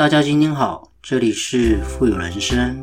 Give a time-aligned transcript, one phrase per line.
[0.00, 2.82] 大家今天好，这里是富有人生。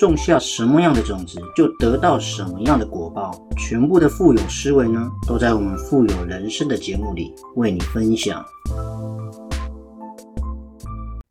[0.00, 3.30] 种下什么样的种子，就得到什么样的果报。
[3.58, 8.42] 全部的富有思维呢，都在我们富有人生的节目里为你分享。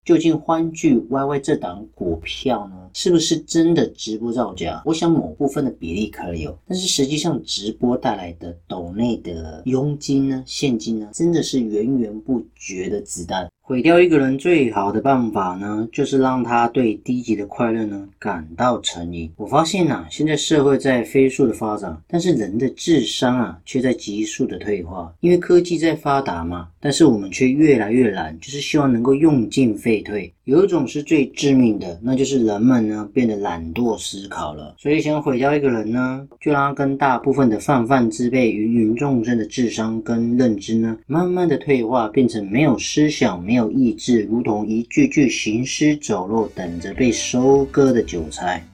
[0.06, 4.80] 究竟欢聚 YY 这档股票呢，是不是真的直播造假？
[4.86, 13.50] 我想某部分的比例可能有，但是实际上直播带来的斗内的佣金呢，现金呢，真的是源源不绝的子弹。
[13.70, 19.32] 毁掉一个人最好的办法呢，就是让他对低级的快乐呢感到成瘾。
[19.38, 25.14] 我发现呐，现在社会在飞速的发展，但是人的智商啊却在急速的退化。
[25.20, 30.34] 因为科技在发达嘛，但是我们却越来越懒，就是希望能够用进废退。
[30.50, 34.74] 有一种是最致命的，那就是人们呢变得懒惰思考了。
[34.80, 48.66] 所以想毁掉一个人呢，就让他跟大部分的泛泛之辈、芸芸众生的智商跟认知呢，慢慢的退化，变成没有思想、没有意志，如同一具具行尸走肉，等着被收割的韭菜。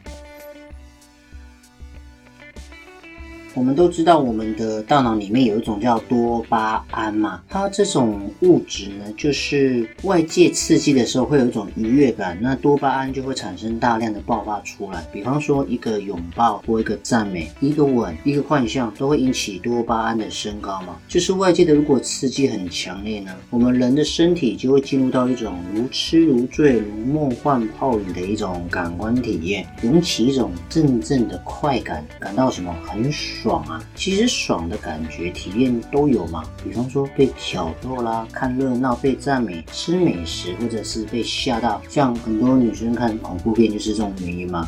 [3.55, 15.01] 我们都知道，我们的大脑里面有一种叫多巴胺嘛，它这种物质呢，就是外界刺激的时候会有一种愉悦感，那多巴胺就会产生大量的爆发出来。
[15.13, 20.97] 比方说一个拥抱或一个赞美、一个吻、一个幻象，都会引起多巴胺的升高嘛。
[21.07, 33.44] 就是外界的如果刺激很强烈呢，我们人的身体就会进入到一种如痴如醉、如梦幻泡影的一种感官体验，引起一种阵阵的快感，感到什么很爽。
[33.45, 33.79] 爽啊！
[33.93, 44.67] 其实爽的感觉体验都有嘛，比方说被挑逗啦、看热闹、被赞美、吃美食，或者是被吓到，像很多女生看恐怖片就是这种原因嘛。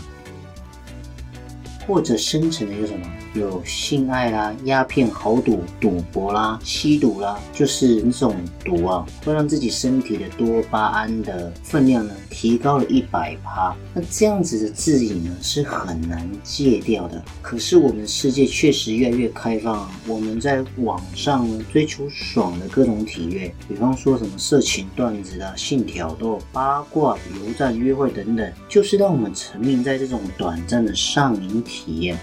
[1.88, 3.08] 或者深层的有什么？
[3.34, 13.76] 有性爱啦、鸦片、豪赌、赌博啦、吸毒啦，就是这种毒啊，会让自己身体的多巴胺的分量呢提高了一百趴。
[13.94, 17.24] 那这样子的自瘾呢是很难戒掉的。
[17.44, 32.18] 可是我们世界确实越来越开放，我们在网上呢追求爽的各种体验，比方说什么色情段子啊、性挑逗、八卦、油站约会等等，就是让我们沉迷在这种短暂的上瘾体体验。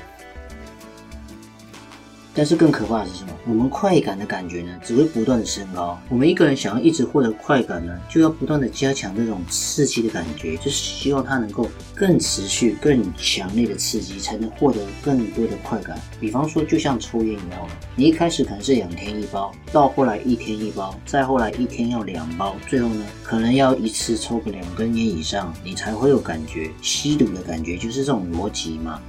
[2.36, 3.30] 但是更可怕的是什么？
[3.46, 5.96] 我们快感的感觉呢，只会不断的升高。
[6.08, 15.96] 我们一个人想要一直获得快感呢，就要不断的加强这种刺激的感觉，就是希望它能够更持续、更强烈的刺激，才能获得更多的快感。
[16.18, 26.68] 比方说，就像抽烟一样，你一开始可能是两天一包，到后来一天一包，再后来一天要两包，最后呢，可能要一次抽个两根烟以上，你才会有感觉。
[26.82, 29.00] 吸毒的感觉就是这种逻辑嘛。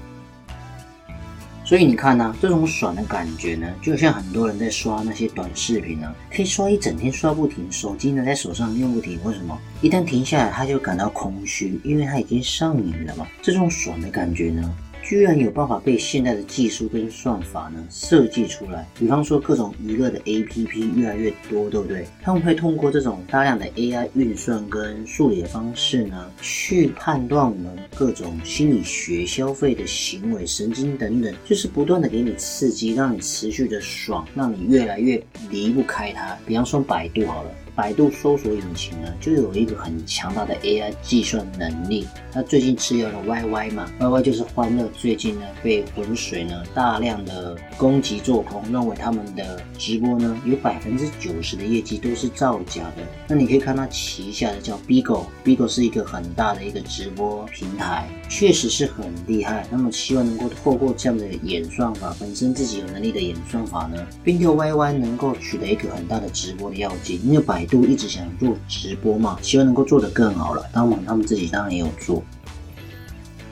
[1.66, 9.20] 所以你看呢，这种爽的感觉呢，就像很多人在刷那些短视频呢，可以刷一整天刷不停，手机呢在手上用不停。
[9.24, 9.59] 为什么？
[9.81, 13.25] 一旦停下来，他就感到空虚，因为他已经上瘾了嘛。
[13.42, 14.72] 这种爽的感觉呢？
[15.06, 22.08] 居然有办法被现在的技术跟算法呢设计出来，比方说各种娱乐的 APP 越来越多，对不对？
[22.24, 36.36] 他们会通过这种大量的 AI 运算跟数理的方式呢，去判断我们各种心理学消费的行为、神经等等，就是不断的给你刺激，让你持续的爽，让你越来越离不开它。
[36.48, 37.52] 比方说百度好了。
[37.75, 42.08] 百度搜索引擎呢，就有一个很强大的 AI 计算能力。
[42.34, 44.88] 那最近持有了 YY 嘛，YY 就是欢乐。
[44.97, 53.03] 最近呢，被浑水呢大量的攻击做空，认为他们的直播呢有百分之九十的业绩都是造假的。
[53.28, 59.68] 那你可以看它旗下的叫 Bigo，Bigo 是一个很大的一个直播平台，确实是很厉害。
[59.69, 67.64] 那么希望能够透过这样的演算法，本身自己有能力的演算法呢，并且 YY 能够取得一个很大的直播的要件，因为百。
[67.65, 70.63] 都一直想做直播嘛，希望能够做得更好了。
[70.71, 72.23] 当然，他们自己当然也有做。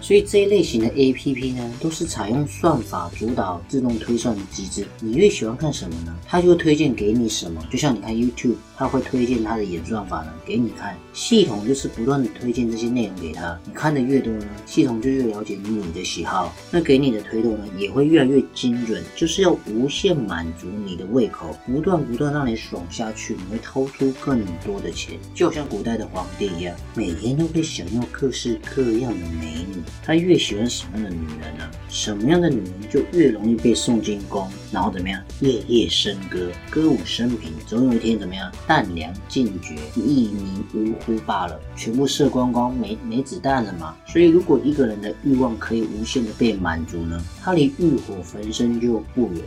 [0.04, 4.86] 所以这一类型的 A P P 呢，都是采用算法主导自动推算的机制。
[5.00, 6.14] 你越喜欢看什么呢？
[6.28, 7.66] 它就推荐给你什么。
[7.72, 10.98] 就像你看 YouTube，它会推荐它的演算法呢给你看。
[11.14, 25.18] 系统就是不断的推荐这些内容给他，你看的越多呢，系统就越了解你的喜好，那给你的推动呢也会越来越精准，就是要无限满足你的胃口，不断不断让你爽下去，你会掏出更多的钱。
[25.36, 29.84] 就像古代的皇帝一样，每天都会享用各式各样的美女。
[30.02, 31.70] 他越喜欢什么样的女人呢？
[31.90, 35.22] 什么样的女人就越容易被送进宫，然后怎么样？
[35.40, 38.52] 夜夜笙歌，歌舞升平，总有一天怎么样？
[38.68, 43.96] 弹粮尽绝，一命呜呼罢了，全部射光光，没没子弹了嘛。
[44.06, 49.42] 所以，如果一个人的欲望可以无限的被满足呢，他离欲火焚身就不远。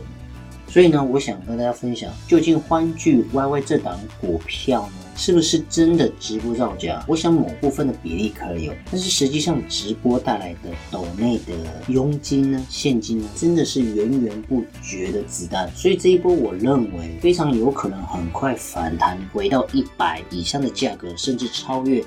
[0.67, 4.93] 所以呢，我想跟大家分享，究竟欢聚 YY 这档股票呢？
[5.15, 7.03] 是不是真的直播造假？
[7.07, 11.53] 我想某部分的比例可以有，但是实际上直播带来的斗内的
[11.87, 15.71] 佣金呢、现金呢，真的是源源不绝的子弹。
[15.75, 22.03] 所以这一波我认为非常有可能很快反弹回到一百以上的价格，甚至超越。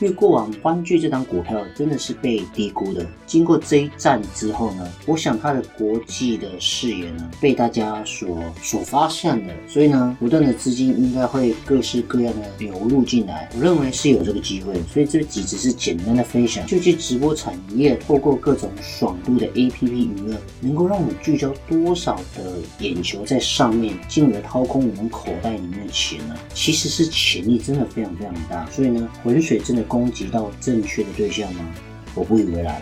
[0.00, 26.34] 因为过往欢聚这档股票真的是被低估的，经过这一战之后呢，我想它的国际的视野呢被大家所所发现的，所以呢，不断的资金应该会各式各样的流入进来，我认为是有这个机会，所以这几只是简单的分享，究竟直播产业透过各种爽度的 A P P 娱乐，能够让我们聚焦多少的眼球在上面，进而掏空我们口袋里面的钱呢？
[26.54, 29.84] 其实是潜力真的非常非常大，所以呢，浑水真的。
[29.90, 31.74] 攻击到正确的对象吗？
[32.14, 32.80] 我不以为然。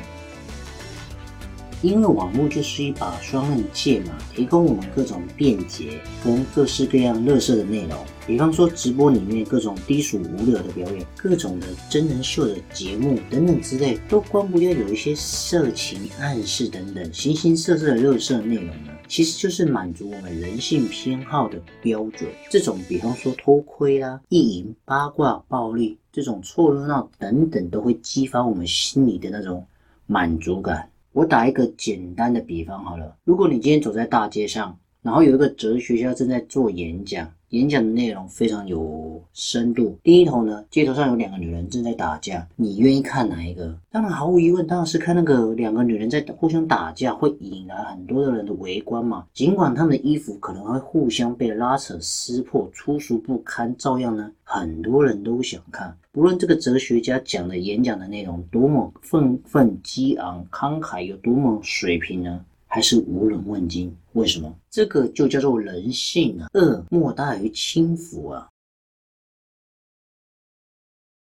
[1.80, 7.96] 因为网络就是一把双刃剑嘛，提供我们各种便捷跟各式各样乐色的内容。
[8.26, 18.92] 比方说直播里面各种低俗无聊的表演，各种的真人秀的节目等等之类，都关不掉有一些色情暗示等等形形色色的乐色内容呢。
[19.08, 22.30] 其实就是满足我们人性偏好的标准。
[22.50, 25.98] 这种比方说偷窥啦、意淫、八卦、暴力。
[26.10, 29.64] 这种凑热闹等等，都会激发我们心里的那种
[30.06, 30.90] 满足感。
[31.12, 37.30] 我打一个简单的比方好了，如果你今天走在大街上，然后有一个哲学家正在做演讲。
[37.50, 39.98] 演讲的内容非常有深度。
[40.02, 43.74] 第一头呢，街头上有两个女人正在打架，你愿意看哪一个？
[43.90, 49.24] 当然，毫无疑问，当然是看那个两个女人在互相打架，会引来很多的人的围观嘛。
[49.32, 55.96] 尽管她们的衣服可能会互相被拉扯、撕破、粗俗不堪，照样呢，很多人都想看。
[56.12, 62.44] 不论这个哲学家讲的演讲的内容多么愤愤激昂、慷慨，有多么水平呢？
[62.78, 63.92] 还是无人问津？
[64.12, 64.56] 为什么？
[64.70, 66.48] 这个就叫做人性啊！
[66.54, 68.48] 恶莫大于轻浮啊！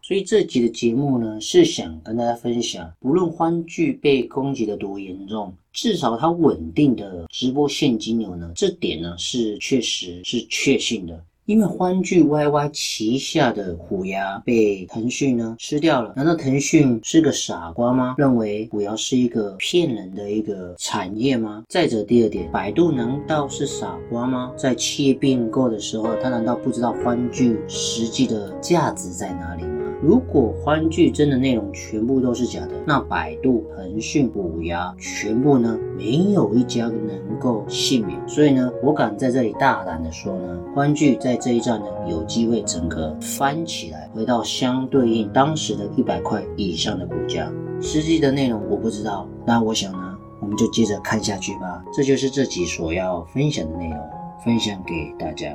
[0.02, 11.25] 所以这集的节目呢，是想跟大家分享，无论欢聚被攻击的多严重，至少它稳定的直播现金流呢，这点呢是确实是确信的。
[11.46, 18.14] 因为欢聚 YY 旗下的虎牙被腾讯呢吃掉了，难道腾讯是个傻瓜吗？
[18.19, 21.64] 认为虎牙是一个骗人的一个产业吗？
[21.69, 24.52] 再者，第二点，百度难道是傻瓜吗？
[24.56, 29.80] 在企业并购的时候，他难道不知道欢聚实际的价值在哪里吗？
[30.02, 38.19] 如果欢聚真的内容全部都是假的，那百度、腾讯、虎牙全部呢，没有一家能够幸免。
[38.26, 47.52] 所以呢，我敢在这里大胆的说呢，欢聚在这一站呢，有机会整个翻起来，回到相对应当时的一百块以上的股价。
[47.82, 51.85] 实际的内容我不知道，那我想呢，我们就接着看下去吧。
[51.93, 53.99] 这就是这集所要分享的内容，
[54.43, 55.55] 分享给大家。